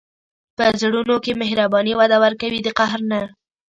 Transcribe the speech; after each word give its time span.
په 0.57 0.65
زړونو 0.81 1.15
کې 1.23 1.39
مهرباني 1.41 1.93
وده 1.99 2.17
ورکوي، 2.23 2.59
د 2.63 2.67
قهر 2.77 2.99
نه. 3.11 3.21